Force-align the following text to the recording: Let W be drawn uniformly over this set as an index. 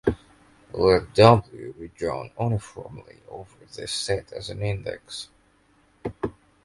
Let 0.73 1.13
W 1.13 1.73
be 1.77 1.89
drawn 1.89 2.31
uniformly 2.39 3.17
over 3.29 3.55
this 3.71 3.91
set 3.91 4.33
as 4.33 4.49
an 4.49 4.63
index. 4.63 5.29